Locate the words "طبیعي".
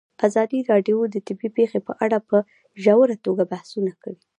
1.27-1.49